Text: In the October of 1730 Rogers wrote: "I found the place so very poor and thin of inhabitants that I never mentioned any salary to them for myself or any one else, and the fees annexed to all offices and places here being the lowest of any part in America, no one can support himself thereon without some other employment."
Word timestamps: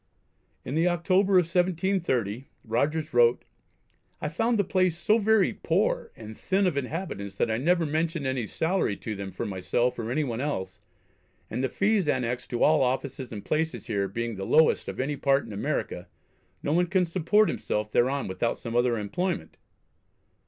In 0.65 0.73
the 0.73 0.87
October 0.87 1.33
of 1.33 1.45
1730 1.45 2.47
Rogers 2.63 3.13
wrote: 3.13 3.45
"I 4.19 4.29
found 4.29 4.57
the 4.57 4.63
place 4.63 4.97
so 4.97 5.19
very 5.19 5.53
poor 5.53 6.11
and 6.15 6.35
thin 6.35 6.65
of 6.65 6.75
inhabitants 6.75 7.35
that 7.35 7.51
I 7.51 7.59
never 7.59 7.85
mentioned 7.85 8.25
any 8.25 8.47
salary 8.47 8.95
to 8.97 9.15
them 9.15 9.29
for 9.29 9.45
myself 9.45 9.99
or 9.99 10.09
any 10.09 10.23
one 10.23 10.41
else, 10.41 10.79
and 11.51 11.63
the 11.63 11.69
fees 11.69 12.07
annexed 12.07 12.49
to 12.49 12.63
all 12.63 12.81
offices 12.81 13.31
and 13.31 13.45
places 13.45 13.85
here 13.85 14.07
being 14.07 14.37
the 14.37 14.43
lowest 14.45 14.87
of 14.87 14.99
any 14.99 15.17
part 15.17 15.45
in 15.45 15.53
America, 15.53 16.07
no 16.63 16.73
one 16.73 16.87
can 16.87 17.05
support 17.05 17.47
himself 17.47 17.91
thereon 17.91 18.27
without 18.27 18.57
some 18.57 18.75
other 18.75 18.97
employment." 18.97 19.55